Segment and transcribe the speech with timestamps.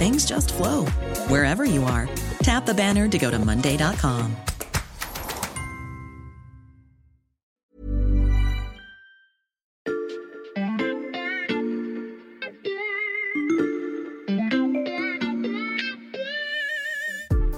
[0.00, 0.86] things just flow
[1.28, 2.08] wherever you are.
[2.42, 4.34] Tap the banner to go to Monday.com.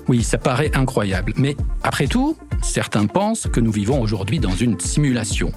[0.09, 1.33] Oui, ça paraît incroyable.
[1.37, 5.53] Mais après tout, certains pensent que nous vivons aujourd'hui dans une simulation.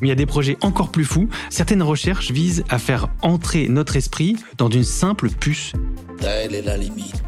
[0.00, 1.28] Mais il y a des projets encore plus fous.
[1.50, 5.72] Certaines recherches visent à faire entrer notre esprit dans une simple puce.
[6.18, 7.22] Telle est la limite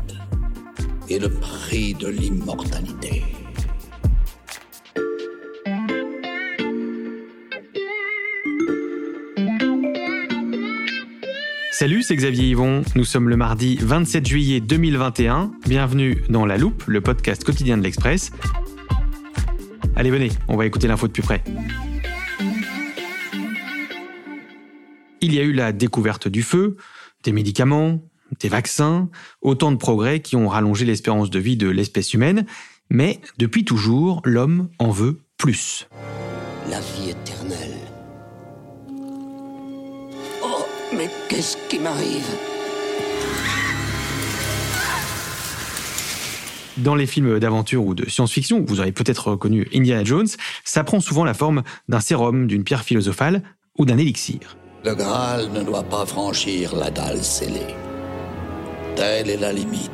[1.08, 3.24] et le prix de l'immortalité.
[11.78, 12.82] Salut, c'est Xavier Yvon.
[12.96, 15.52] Nous sommes le mardi 27 juillet 2021.
[15.64, 18.32] Bienvenue dans La Loupe, le podcast quotidien de l'Express.
[19.94, 21.42] Allez, venez, on va écouter l'info de plus près.
[25.20, 26.76] Il y a eu la découverte du feu,
[27.24, 28.00] des médicaments,
[28.38, 29.08] des vaccins,
[29.42, 32.46] autant de progrès qui ont rallongé l'espérance de vie de l'espèce humaine,
[32.88, 35.88] mais depuis toujours, l'homme en veut plus.
[36.70, 37.78] La vie éternelle.
[40.42, 40.64] Oh,
[40.96, 42.26] mais qu'est-ce qui m'arrive?
[46.76, 50.28] Dans les films d'aventure ou de science-fiction, vous aurez peut-être reconnu Indiana Jones,
[50.62, 53.42] ça prend souvent la forme d'un sérum, d'une pierre philosophale
[53.76, 54.56] ou d'un élixir.
[54.84, 57.74] Le Graal ne doit pas franchir la dalle scellée.
[58.94, 59.90] Telle est la limite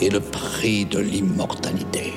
[0.00, 2.12] et le prix de l'immortalité.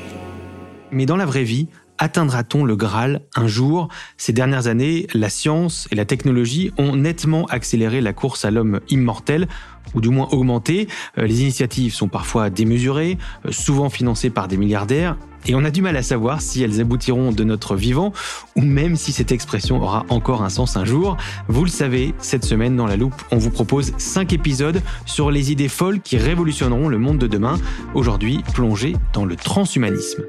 [0.92, 1.68] Mais dans la vraie vie,
[1.98, 3.88] atteindra-t-on le Graal un jour?
[4.16, 8.80] Ces dernières années, la science et la technologie ont nettement accéléré la course à l'homme
[8.90, 9.48] immortel,
[9.96, 10.88] ou du moins augmenté.
[11.18, 13.18] Euh, Les initiatives sont parfois démesurées,
[13.48, 16.82] euh, souvent financées par des milliardaires, et on a du mal à savoir si elles
[16.82, 18.14] aboutiront de notre vivant,
[18.56, 21.18] ou même si cette expression aura encore un sens un jour.
[21.48, 25.52] Vous le savez, cette semaine dans la loupe, on vous propose 5 épisodes sur les
[25.52, 27.58] idées folles qui révolutionneront le monde de demain.
[27.94, 30.24] Aujourd'hui, plongé dans le transhumanisme.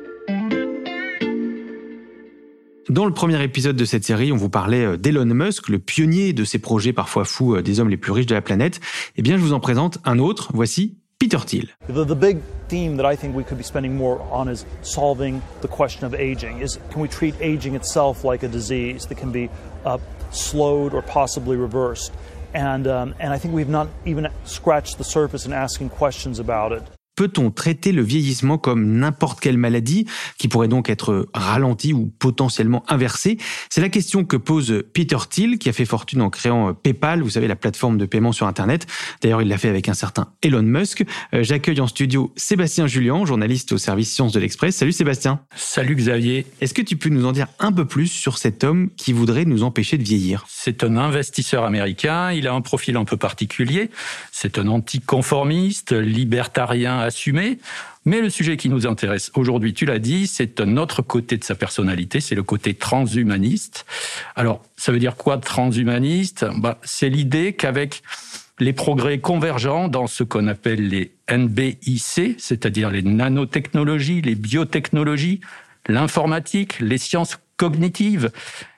[2.90, 6.32] Dans le premier épisode de cette série, on vous parlait euh, d'Elon Musk, le pionnier
[6.32, 8.80] de ces projets parfois fous euh, des hommes les plus riches de la planète.
[9.14, 10.50] Eh bien, je vous en présente un autre.
[10.54, 11.66] Voici Peter Thiel.
[11.86, 15.42] The, the big theme that I think we could be spending more on is solving
[15.60, 16.60] the question of aging.
[16.60, 19.50] Is can we treat aging itself like a disease that can be
[19.84, 19.98] uh,
[20.30, 22.12] slowed or possibly reversed?
[22.54, 26.72] And um, and I think we've not even scratched the surface in asking questions about
[26.72, 26.82] it.
[27.20, 30.06] Peut-on traiter le vieillissement comme n'importe quelle maladie
[30.38, 33.36] qui pourrait donc être ralentie ou potentiellement inversée?
[33.68, 37.28] C'est la question que pose Peter Thiel qui a fait fortune en créant PayPal, vous
[37.28, 38.86] savez la plateforme de paiement sur internet.
[39.20, 41.04] D'ailleurs, il l'a fait avec un certain Elon Musk.
[41.34, 44.76] Euh, J'accueille en studio Sébastien Julien, journaliste au service Sciences de l'Express.
[44.76, 45.40] Salut Sébastien.
[45.54, 46.46] Salut Xavier.
[46.62, 49.44] Est-ce que tu peux nous en dire un peu plus sur cet homme qui voudrait
[49.44, 50.46] nous empêcher de vieillir?
[50.48, 53.90] C'est un investisseur américain, il a un profil un peu particulier.
[54.32, 57.58] C'est un anticonformiste, libertarien assumé.
[58.04, 61.44] Mais le sujet qui nous intéresse aujourd'hui, tu l'as dit, c'est un autre côté de
[61.44, 63.84] sa personnalité, c'est le côté transhumaniste.
[64.36, 66.46] Alors, ça veut dire quoi transhumaniste?
[66.56, 68.02] Bah, C'est l'idée qu'avec
[68.60, 75.40] les progrès convergents dans ce qu'on appelle les NBIC, c'est-à-dire les nanotechnologies, les biotechnologies,
[75.86, 78.30] l'informatique, les sciences cognitives,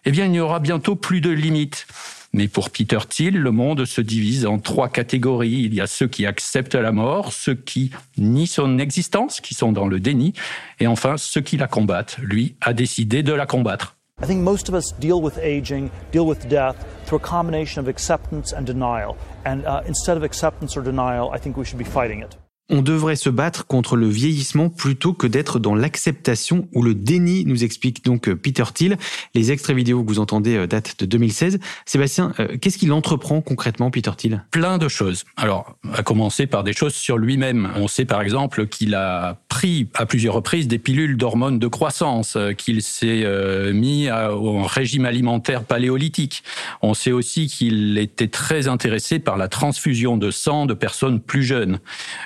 [0.04, 1.86] eh bien, il n'y aura bientôt plus de limites.
[2.34, 5.64] Mais pour Peter Thiel, le monde se divise en trois catégories.
[5.64, 9.70] Il y a ceux qui acceptent la mort, ceux qui nient son existence, qui sont
[9.70, 10.32] dans le déni,
[10.80, 12.16] et enfin ceux qui la combattent.
[12.22, 13.96] Lui a décidé de la combattre.
[14.22, 16.76] I think most of us deal with aging, deal with death
[17.06, 19.16] through a combination of acceptance and denial.
[19.44, 22.36] And uh, instead of acceptance or denial, I think we should be fighting it.
[22.70, 27.44] On devrait se battre contre le vieillissement plutôt que d'être dans l'acceptation ou le déni,
[27.44, 28.96] nous explique donc euh, Peter Thiel.
[29.34, 31.58] Les extraits vidéo que vous entendez euh, datent de 2016.
[31.86, 34.44] Sébastien, euh, qu'est-ce qu'il entreprend concrètement, Peter Thiel?
[34.52, 35.24] Plein de choses.
[35.36, 37.68] Alors, à commencer par des choses sur lui-même.
[37.76, 42.38] On sait par exemple qu'il a pris à plusieurs reprises des pilules d'hormones de croissance,
[42.56, 43.26] qu'il s'est
[43.72, 46.42] mis au régime alimentaire paléolithique.
[46.80, 51.42] On sait aussi qu'il était très intéressé par la transfusion de sang de personnes plus
[51.42, 51.80] jeunes.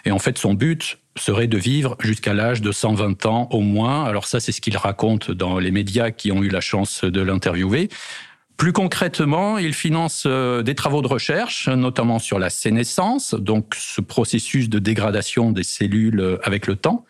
[0.04, 4.04] Et en fait, son but serait de vivre jusqu'à l'âge de 120 ans au moins.
[4.04, 7.20] Alors ça, c'est ce qu'il raconte dans les médias qui ont eu la chance de
[7.20, 7.88] l'interviewer.
[8.56, 14.00] Plus concrètement, il finance euh, des travaux de recherche, notamment sur la sénescence, donc ce
[14.00, 17.04] processus de dégradation des cellules euh, avec le temps.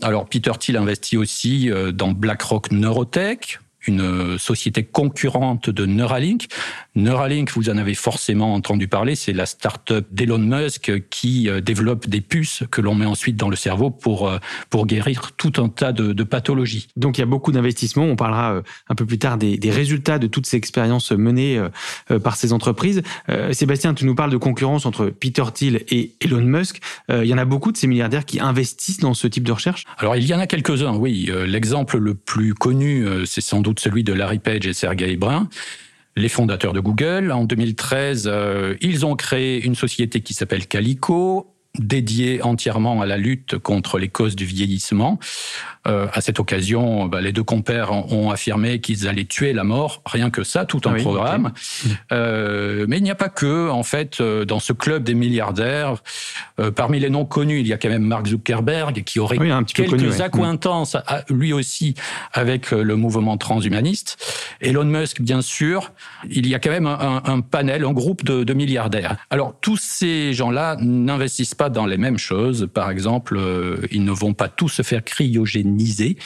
[0.00, 6.46] Alors Peter Thiel investit aussi euh, dans BlackRock Neurotech, une société concurrente de Neuralink.
[6.94, 12.08] Neuralink, vous en avez forcément entendu parler, c'est la start-up d'Elon Musk qui euh, développe
[12.08, 14.38] des puces que l'on met ensuite dans le cerveau pour, euh,
[14.70, 16.88] pour guérir tout un tas de, de pathologies.
[16.96, 18.04] Donc il y a beaucoup d'investissements.
[18.04, 21.60] On parlera euh, un peu plus tard des, des résultats de toutes ces expériences menées
[22.22, 23.02] par ces entreprises.
[23.52, 26.80] Sébastien, tu nous parles de concurrence entre Peter Thiel et Elon Musk.
[27.10, 29.84] Il y en a beaucoup de ces milliardaires qui investissent dans ce type de recherche?
[29.98, 31.30] Alors il y en a quelques-uns, oui.
[31.46, 35.48] L'exemple le plus connu, c'est sans doute celui de Larry Page et Sergey Brin
[36.16, 37.30] les fondateurs de Google.
[37.30, 43.16] En 2013, euh, ils ont créé une société qui s'appelle Calico, dédiée entièrement à la
[43.16, 45.18] lutte contre les causes du vieillissement.
[45.86, 50.02] Euh, à cette occasion, bah, les deux compères ont affirmé qu'ils allaient tuer la mort,
[50.04, 51.52] rien que ça, tout un programme.
[52.12, 56.02] Euh, mais il n'y a pas que, en fait, euh, dans ce club des milliardaires,
[56.58, 59.62] euh, parmi les noms connus, il y a quand même Mark Zuckerberg qui aurait un
[59.62, 60.96] petit quelques connu, accointances,
[61.28, 61.94] lui aussi,
[62.32, 64.16] avec euh, le mouvement transhumaniste.
[64.60, 65.92] Elon Musk, bien sûr.
[66.28, 69.16] Il y a quand même un, un panel, un groupe de, de, milliardaires.
[69.30, 72.68] Alors, tous ces gens-là n'investissent pas dans les mêmes choses.
[72.72, 73.40] Par exemple,
[73.90, 76.16] ils ne vont pas tous se faire cryogéniser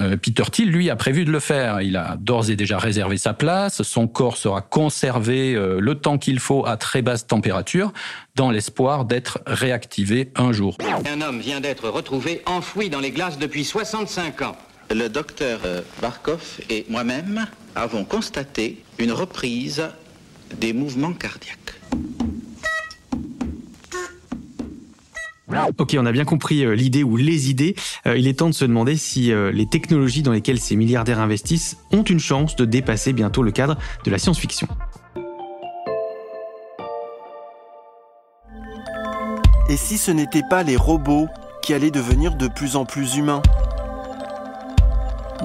[0.00, 1.80] euh, Peter Thiel, lui, a prévu de le faire.
[1.80, 3.82] Il a d'ores et déjà réservé sa place.
[3.82, 7.92] Son corps sera conservé euh, le temps qu'il faut à très basse température,
[8.34, 10.76] dans l'espoir d'être réactivé un jour.
[11.06, 14.56] Un homme vient d'être retrouvé enfoui dans les glaces depuis 65 ans.
[14.90, 19.82] Le docteur euh, Barkov et moi-même avons constaté une reprise
[20.56, 21.67] des mouvements cardiaques.
[25.78, 27.74] Ok, on a bien compris euh, l'idée ou les idées.
[28.06, 31.20] Euh, il est temps de se demander si euh, les technologies dans lesquelles ces milliardaires
[31.20, 34.68] investissent ont une chance de dépasser bientôt le cadre de la science-fiction.
[39.70, 41.28] Et si ce n'étaient pas les robots
[41.62, 43.42] qui allaient devenir de plus en plus humains,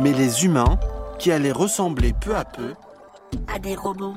[0.01, 0.79] mais les humains
[1.19, 2.73] qui allaient ressembler peu à peu
[3.53, 4.15] à des robots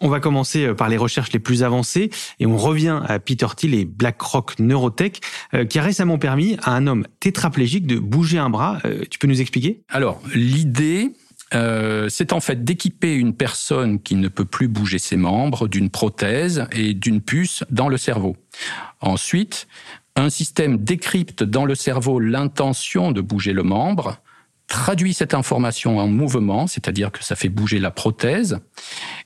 [0.00, 3.46] on va commencer euh, par les recherches les plus avancées et on revient à Peter
[3.56, 5.20] Thiel et BlackRock Neurotech
[5.54, 8.78] euh, qui a récemment permis à un homme tétraplégique de bouger un bras.
[8.84, 9.82] Euh, tu peux nous expliquer?
[9.88, 11.12] Alors, l'idée,
[12.08, 16.66] c'est en fait d'équiper une personne qui ne peut plus bouger ses membres d'une prothèse
[16.70, 18.36] et d'une puce dans le cerveau.
[19.00, 19.66] Ensuite,
[20.14, 24.18] un système décrypte dans le cerveau l'intention de bouger le membre,
[24.70, 28.60] traduit cette information en mouvement, c'est-à-dire que ça fait bouger la prothèse.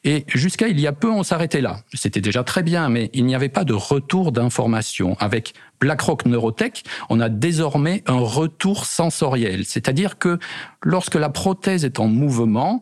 [0.02, 1.80] Et jusqu'à il y a peu, on s'arrêtait là.
[1.92, 5.16] C'était déjà très bien, mais il n'y avait pas de retour d'information.
[5.20, 10.38] Avec BlackRock Neurotech, on a désormais un retour sensoriel, c'est-à-dire que
[10.82, 12.80] lorsque la prothèse est en mouvement,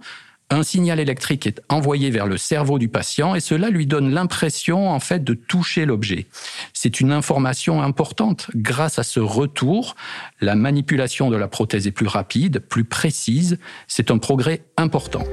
[0.53, 4.91] un signal électrique est envoyé vers le cerveau du patient et cela lui donne l'impression
[4.91, 6.27] en fait de toucher l'objet.
[6.75, 8.49] C'est une information importante.
[8.55, 9.97] Grâce à ce retour,
[10.41, 13.59] la manipulation de la prothèse est plus rapide, plus précise.
[13.89, 15.25] C'est un progrès important.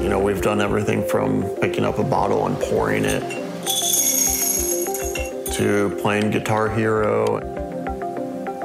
[0.00, 3.22] You know, we've done everything from picking up a bottle and pouring it
[5.56, 7.40] to playing Guitar Hero.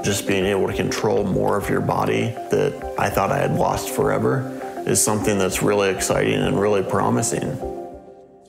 [0.04, 3.90] Just being able to control more of your body that I thought I had lost
[3.90, 4.59] forever.
[4.86, 7.79] Is something that's really exciting and really promising.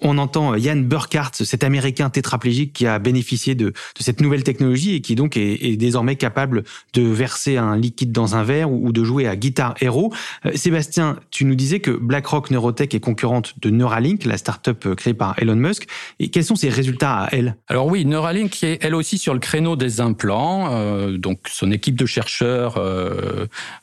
[0.03, 4.95] On entend Yann euh, Burkhardt, cet Américain tétraplégique qui a bénéficié de, cette nouvelle technologie
[4.95, 6.65] et qui donc est, désormais capable
[6.95, 10.13] de verser un liquide dans un verre ou, de jouer à Guitar Hero.
[10.47, 14.95] Euh, Sébastien, tu nous disais que BlackRock Neurotech est concurrente de Neuralink, la start-up euh,
[14.95, 15.87] créée par Elon Musk.
[16.19, 17.57] Et quels sont ses résultats à elle?
[17.69, 21.11] Alors oui, Neuralink est elle aussi sur le créneau des implants.
[21.19, 22.79] donc son équipe de chercheurs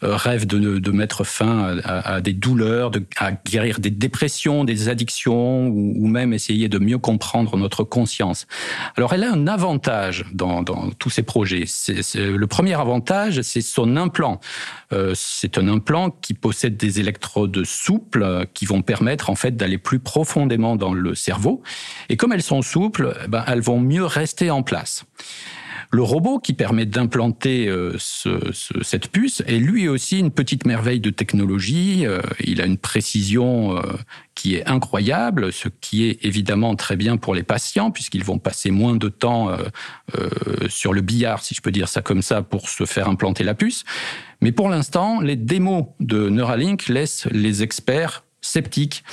[0.02, 6.07] rêve de, mettre fin à, des douleurs, de, à guérir des dépressions, des addictions ou
[6.08, 8.48] même essayer de mieux comprendre notre conscience.
[8.96, 10.64] Alors elle a un avantage dans,
[11.00, 11.66] tous ces projets.
[12.16, 14.40] Le premier avantage, c'est son implant.
[14.94, 19.78] Euh, c'est un implant qui possède des électrodes souples qui vont permettre en fait d'aller
[19.78, 21.62] plus profondément dans le cerveau.
[22.10, 25.06] Et comme elles sont souples, eh ben, elles vont mieux rester en place.
[25.92, 32.06] Le robot qui permet d'implanter cette puce est lui aussi une petite merveille de technologie.
[32.42, 33.82] il a une précision
[34.38, 38.70] qui est incroyable, ce qui est évidemment très bien pour les patients, puisqu'ils vont passer
[38.70, 39.58] moins de temps euh,
[40.16, 40.30] euh,
[40.70, 43.56] sur le billard, si je peux dire ça comme ça, pour se faire implanter la
[43.56, 43.84] puce.
[44.42, 49.04] Mais pour l'instant, les démos de Neuralink laissent les experts sceptiques.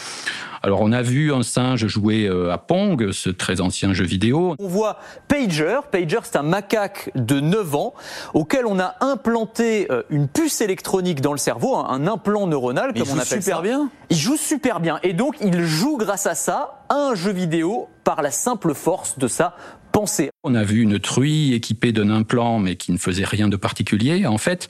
[0.62, 4.54] Alors on a vu un singe jouer euh, à Pong, ce très ancien jeu vidéo.
[4.59, 5.81] On voit Pager.
[5.90, 7.95] Pager, c'est un macaque de 9 ans
[8.33, 13.11] auquel on a implanté euh, une puce électronique dans le cerveau, un implant neuronal, comme
[13.11, 13.90] on appelle super bien.
[14.09, 15.00] Il joue super bien.
[15.02, 19.28] Et donc il joue grâce à ça un jeu vidéo par la simple force de
[19.28, 19.57] sa
[19.93, 20.31] pensée.
[20.45, 24.26] On a vu une truie équipée d'un implant mais qui ne faisait rien de particulier.
[24.26, 24.69] En fait,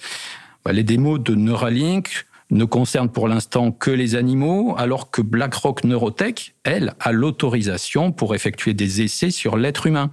[0.65, 5.85] bah, les démos de Neuralink ne concerne pour l'instant que les animaux, alors que BlackRock
[5.85, 10.11] Neurotech, elle, a l'autorisation pour effectuer des essais sur l'être humain.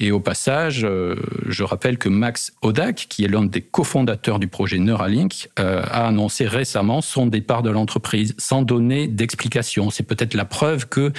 [0.00, 1.16] Et au passage, euh,
[1.48, 6.06] je rappelle que Max Odak, qui est l'un des cofondateurs du projet Neuralink, euh, a
[6.06, 9.90] annoncé récemment son départ de l'entreprise sans donner d'explication.
[9.90, 11.12] C'est peut-être la preuve que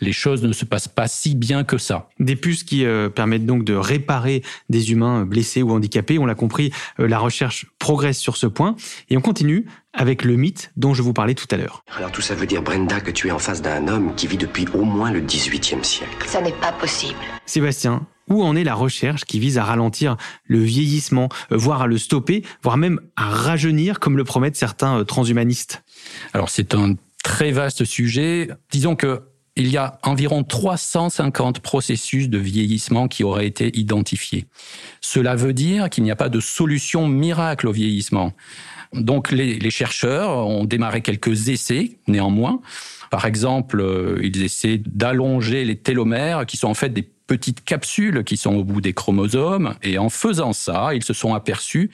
[0.00, 2.08] les choses ne se passent pas si bien que ça.
[2.18, 6.18] Des puces qui euh, permettent donc de réparer des humains blessés ou handicapés.
[6.18, 8.76] On l'a compris, la recherche progresse sur ce point.
[9.10, 11.84] Et on continue avec le mythe dont je vous parlais tout à l'heure.
[11.98, 14.38] Alors tout ça veut dire, Brenda, que tu es en face d'un homme qui vit
[14.38, 16.26] depuis au moins le 18e siècle.
[16.26, 17.18] Ça n'est pas possible.
[17.44, 21.86] Sébastien, où en est la recherche qui vise à ralentir le vieillissement, euh, voire à
[21.86, 25.84] le stopper, voire même à rajeunir, comme le promettent certains euh, transhumanistes?
[26.32, 28.48] Alors c'est un très vaste sujet.
[28.70, 29.20] Disons que
[29.56, 34.46] il y a environ 350 processus de vieillissement qui auraient été identifiés.
[35.00, 38.32] Cela veut dire qu'il n'y a pas de solution miracle au vieillissement.
[38.92, 42.60] Donc les, chercheurs ont démarré quelques essais, néanmoins.
[43.10, 48.24] Par exemple, euh, ils essaient d'allonger les télomères, qui sont en fait des petites capsules
[48.24, 49.74] qui sont au bout des chromosomes.
[49.82, 51.90] Et en faisant ça, ils se sont aperçus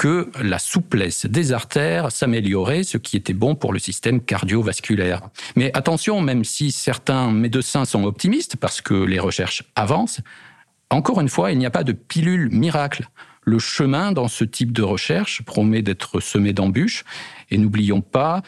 [0.00, 5.20] que la souplesse des artères s'améliorait, ce qui était bon pour le système cardiovasculaire.
[5.56, 10.22] Mais attention, même si certains médecins sont optimistes parce que les recherches avancent,
[10.88, 13.10] encore une fois, il n'y a pas de pilule miracle.
[13.42, 17.04] Le chemin dans ce type de recherche promet d'être semé d'embûches.
[17.50, 18.40] Et n'oublions pas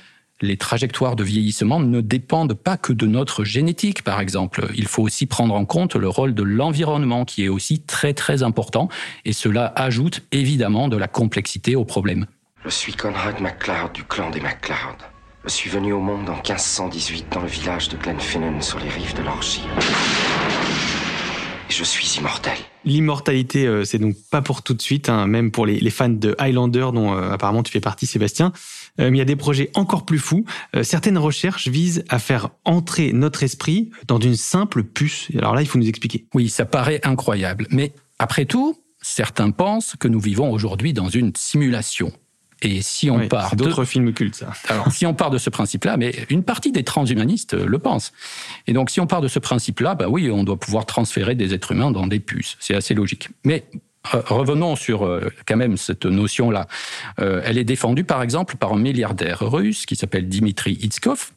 [0.43, 4.67] les trajectoires de vieillissement ne dépendent pas que de notre génétique, par exemple.
[4.75, 8.43] Il faut aussi prendre en compte le rôle de l'environnement, qui est aussi très très
[8.43, 8.89] important,
[9.25, 12.27] et cela ajoute évidemment de la complexité au problème.
[12.65, 14.97] Je suis Conrad MacLeod du clan des MacLeod.
[15.45, 19.17] Je suis venu au monde en 1518 dans le village de Glenfinnan sur les rives
[19.17, 19.65] de l'Orgie.
[21.69, 22.57] Et je suis immortel.
[22.85, 26.35] L'immortalité, euh, c'est donc pas pour tout de suite, hein, même pour les, fans de
[26.39, 28.53] Highlander, dont euh, apparemment tu fais partie, Sébastien.
[29.01, 30.45] Euh, il y a des projets encore plus fous.
[30.77, 35.29] Euh, certaines recherches visent à faire entrer notre esprit dans une simple puce.
[35.37, 36.27] Alors là, il faut nous expliquer.
[36.35, 37.67] Oui, ça paraît incroyable.
[37.71, 42.13] Mais après tout, certains pensent que nous vivons aujourd'hui dans une simulation.
[42.65, 44.53] Et si on part d'autres films cultes, ça.
[44.69, 48.13] Alors, si on part de ce principe-là, mais une partie des transhumanistes le pensent.
[48.69, 51.55] Et donc, si on part de ce principe-là, bah oui, on doit pouvoir transférer des
[51.55, 52.57] êtres humains dans des puces.
[52.61, 53.31] C'est assez logique.
[53.45, 53.65] Mais
[54.05, 56.67] revenons sur euh, quand même cette notion-là.
[57.21, 61.31] Euh, elle est défendue par exemple par un milliardaire russe qui s'appelle Dimitri Itskov,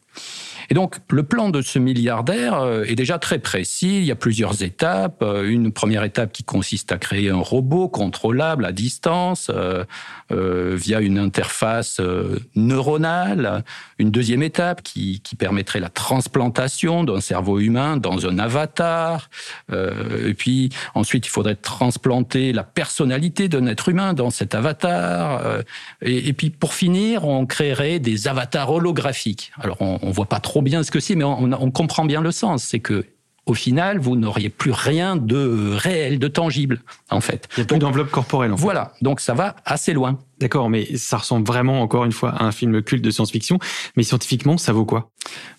[0.69, 3.99] et donc, le plan de ce milliardaire euh, est déjà très précis.
[3.99, 5.21] Il y a plusieurs étapes.
[5.21, 9.85] Euh, une première étape qui consiste à créer un robot contrôlable à distance euh,
[10.29, 12.01] via une interface
[12.55, 13.63] neuronale.
[13.99, 19.29] Une deuxième étape qui, permettrait la transplantation d'un cerveau humain dans un avatar.
[19.71, 25.43] et puis, ensuite, il faudrait transplanter la personnalité d'un être humain dans cet avatar.
[26.01, 29.51] Et, et, puis, pour finir, on créerait des avatars holographiques.
[29.59, 32.31] Alors, on, on voit pas trop bien ce que c'est, mais on, comprend bien le
[32.31, 32.63] sens.
[32.63, 33.05] C'est que
[33.45, 36.81] au final, vous n'auriez plus rien de réel, de tangible,
[37.11, 37.47] en fait.
[37.57, 38.51] Il n'y a plus d'enveloppe corporelle.
[38.53, 38.63] En fait.
[38.63, 40.19] Voilà, donc ça va assez loin.
[40.39, 43.57] D'accord, mais ça ressemble vraiment, encore une fois, à un film culte de science-fiction.
[43.95, 45.11] Mais scientifiquement, ça vaut quoi?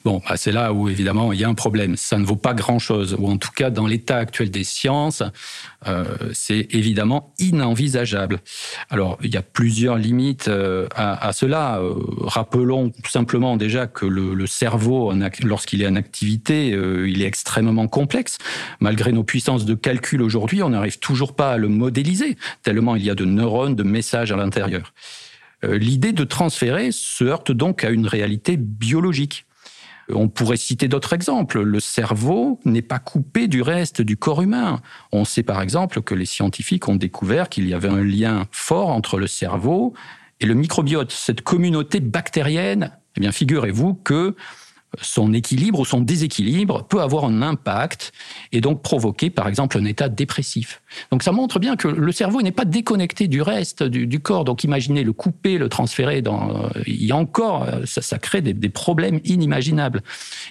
[0.04, 1.96] Bon, bah c'est là où, évidemment, il y a un problème.
[1.96, 3.16] Ça ne vaut pas grand-chose.
[3.18, 5.22] Ou en tout cas, dans l'état actuel des sciences,
[5.86, 8.40] euh, c'est évidemment inenvisageable.
[8.90, 11.80] Alors, il y a plusieurs limites euh, à, cela.
[11.80, 17.26] Euh, rappelons simplement déjà que le, le cerveau, lorsqu'il est en activité, euh, il est
[17.26, 18.38] extrêmement complexe.
[18.80, 23.04] Malgré nos puissances de calcul aujourd'hui, on n'arrive toujours pas à le modéliser, tellement il
[23.04, 24.65] y a de neurones, de messages à l'intérieur
[25.64, 29.46] euh, l'idée de transférer se heurte donc à une réalité biologique.
[30.08, 31.62] On pourrait citer d'autres exemples.
[31.62, 34.80] Le cerveau n'est pas coupé du reste du corps humain.
[35.10, 38.88] On sait par exemple que les scientifiques ont découvert qu'il y avait un lien fort
[38.90, 39.94] entre le cerveau
[40.38, 42.92] et le microbiote, cette communauté bactérienne.
[43.16, 44.36] Eh bien, figurez-vous que
[45.00, 48.12] son équilibre ou son déséquilibre peut avoir un impact
[48.52, 50.82] et donc provoquer par exemple un état dépressif.
[51.10, 54.44] Donc ça montre bien que le cerveau n'est pas déconnecté du reste du, corps.
[54.44, 56.70] Donc imaginez le couper, le transférer dans...
[56.86, 60.02] Il y a encore, euh, ça, ça crée des, des problèmes inimaginables.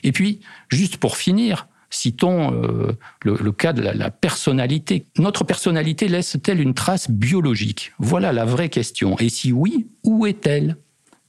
[0.03, 2.91] Et puis, juste pour finir, Citons euh,
[3.23, 5.05] le, cas de la, personnalité.
[5.17, 7.93] Notre personnalité laisse-t-elle une trace biologique?
[7.99, 9.17] Voilà la vraie question.
[9.19, 10.77] Et si oui, où est-elle?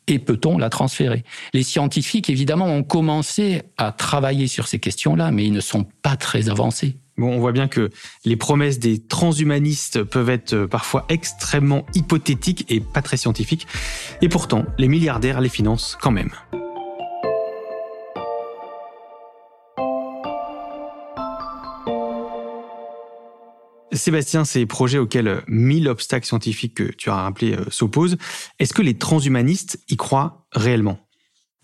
[0.06, 1.24] Et peut-on la transférer?
[1.52, 6.16] Les scientifiques, évidemment, ont commencé à travailler sur ces questions-là, mais ils ne sont pas
[6.16, 6.96] très avancés.
[7.18, 7.90] Bon, on voit bien que
[8.24, 13.66] les promesses des transhumanistes peuvent être euh, parfois extrêmement hypothétiques et pas très scientifiques.
[14.20, 16.32] Et pourtant, les milliardaires les financent quand même.
[23.96, 28.16] Sébastien, ces projets auxquels mille obstacles scientifiques que tu as rappelés euh, s'opposent,
[28.58, 30.98] est-ce que les transhumanistes y croient réellement?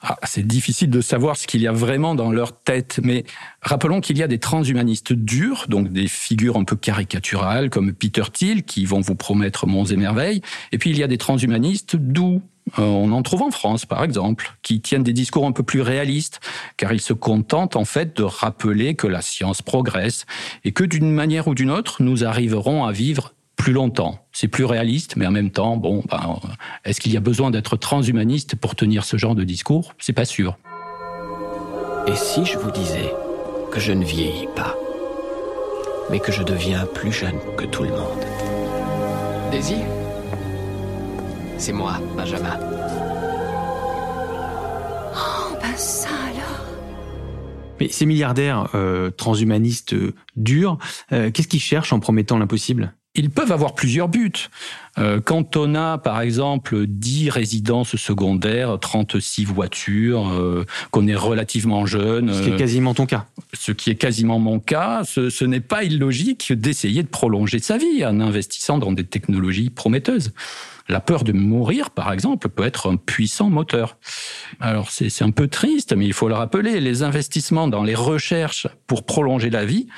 [0.04, 3.24] Ah, c'est difficile de savoir ce qu'il y a vraiment dans leur tête, mais
[3.60, 8.24] rappelons qu'il y a des transhumanistes durs, donc des figures un peu caricaturales comme Peter
[8.32, 11.94] Thiel qui vont vous promettre monts et merveilles, et puis il y a des transhumanistes
[11.94, 12.42] doux,
[12.78, 15.80] euh, on en trouve en France, par exemple, qui tiennent des discours un peu plus
[15.80, 16.40] réalistes,
[16.76, 20.26] car ils se contentent en fait de rappeler que la science progresse
[20.64, 24.18] et que d'une manière ou d'une autre, nous arriverons à vivre plus longtemps.
[24.32, 26.40] C'est plus réaliste, mais en même temps, bon, ben,
[26.84, 29.94] est-ce qu'il y a besoin d'être transhumaniste pour tenir ce genre de discours?
[29.98, 30.56] C'est pas sûr.
[32.08, 33.12] Et si je vous disais
[33.70, 34.74] que je ne vieillis pas,
[36.10, 38.24] mais que je deviens plus jeune que tout le monde?
[39.52, 39.76] Daisy?
[41.62, 42.58] C'est moi, Benjamin.
[45.14, 46.66] Oh, ben ça alors
[47.78, 50.76] Mais ces milliardaires euh, transhumanistes euh, durs,
[51.12, 52.94] euh, qu'est-ce qu'ils cherchent en promettant l'impossible?
[53.14, 54.48] Ils peuvent avoir plusieurs buts.
[54.98, 61.86] Euh, quand on a, par exemple, 10 résidences secondaires, 36 voitures, euh, qu'on est relativement
[61.86, 62.34] jeune...
[62.34, 63.26] Ce qui est quasiment ton cas.
[63.52, 67.78] Ce qui est quasiment mon cas, ce, ce n'est pas illogique d'essayer de prolonger sa
[67.78, 70.32] vie en investissant dans des technologies prometteuses.
[70.88, 73.98] La peur de mourir, par exemple, peut être un puissant moteur.
[74.60, 78.66] Alors c'est un peu triste, mais il faut le rappeler, les investissements dans les recherches
[78.86, 79.88] pour prolonger la vie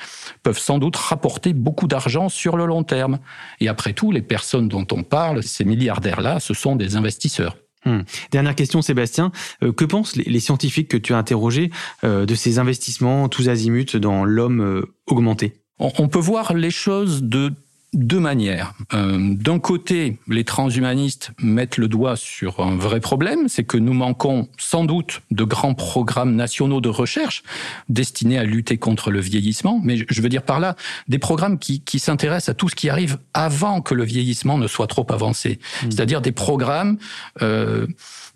[0.43, 3.19] peuvent sans doute rapporter beaucoup d'argent sur le long terme.
[3.59, 7.57] Et après tout, les personnes dont on parle, ces milliardaires-là, ce sont des investisseurs.
[7.85, 8.01] Hmm.
[8.31, 9.31] Dernière question, Sébastien.
[9.63, 11.69] Euh, que pensent les, scientifiques que tu as interrogés
[12.03, 15.53] euh, de ces investissements tous azimuts dans l'homme euh, augmenté?
[15.77, 17.51] On peut voir les choses de
[17.95, 18.73] deux manières.
[18.93, 23.93] Euh, d'un côté, les transhumanistes mettent le doigt sur un vrai problème, c'est que nous
[23.93, 27.43] manquons sans doute de grands programmes nationaux de recherche
[27.89, 30.75] destinés à lutter contre le vieillissement, mais je veux dire par là
[31.07, 34.67] des programmes qui, qui s'intéressent à tout ce qui arrive avant que le vieillissement ne
[34.67, 35.91] soit trop avancé, mmh.
[35.91, 36.97] c'est-à-dire des programmes
[37.41, 37.87] euh,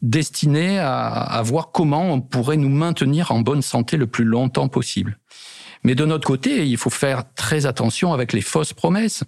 [0.01, 4.69] destinés à, à voir comment on pourrait nous maintenir en bonne santé le plus longtemps
[4.69, 5.17] possible.
[5.83, 9.23] Mais de notre côté, il faut faire très attention avec les fausses promesses.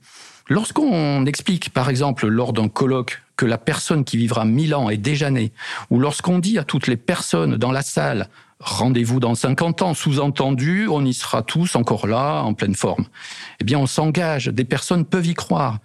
[0.50, 4.98] Lorsqu'on explique, par exemple, lors d'un colloque, que la personne qui vivra mille ans est
[4.98, 5.52] déjà née,
[5.90, 8.28] ou lorsqu'on dit à toutes les personnes dans la salle
[8.62, 13.06] rendez-vous dans 50 ans, sous-entendu, on y sera tous encore là, en pleine forme.
[13.60, 15.80] Eh bien, on s'engage, des personnes peuvent y croire.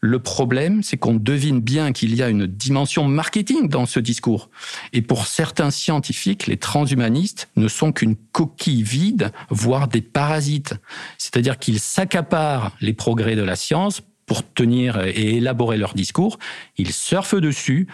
[0.00, 4.48] Le problème, c'est qu'on devine bien qu'il y a une dimension marketing dans ce discours.
[4.94, 10.74] Et pour certains scientifiques, les transhumanistes ne sont qu'une coquille vide, voire des parasites.
[11.18, 16.38] C'est-à-dire qu'ils s'accaparent les progrès de la science pour tenir et élaborer leur discours.
[16.78, 17.88] Ils surfent dessus,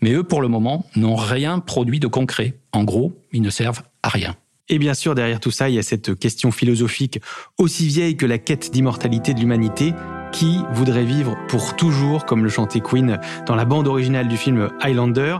[0.00, 2.54] mais eux, pour le moment, n'ont rien produit de concret.
[2.72, 4.34] En gros, ils ne servent à rien.
[4.70, 7.20] Et bien sûr, derrière tout ça, il y a cette question philosophique
[7.58, 9.92] aussi vieille que la quête d'immortalité de l'humanité.
[10.32, 14.70] Qui voudrait vivre pour toujours, comme le chantait Queen dans la bande originale du film
[14.80, 15.36] Highlander?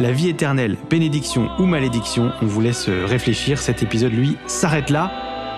[0.00, 3.58] La vie éternelle, bénédiction ou malédiction, on vous laisse réfléchir.
[3.58, 5.12] Cet épisode, lui, s'arrête là.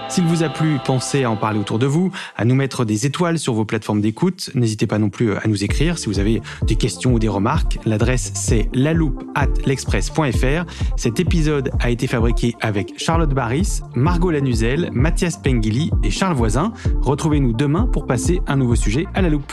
[0.09, 3.07] S'il vous a plu, pensez à en parler autour de vous, à nous mettre des
[3.07, 4.51] étoiles sur vos plateformes d'écoute.
[4.57, 7.79] N'hésitez pas non plus à nous écrire si vous avez des questions ou des remarques.
[7.87, 10.65] L'adresse c'est laloupe at l'express.fr.
[10.97, 16.73] Cet épisode a été fabriqué avec Charlotte Barris, Margot Lanuzel, Mathias Pengili et Charles Voisin.
[17.01, 19.53] Retrouvez-nous demain pour passer un nouveau sujet à la loupe.